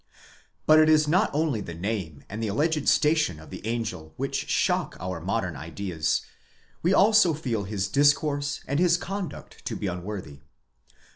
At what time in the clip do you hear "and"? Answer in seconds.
2.27-2.41, 8.65-8.79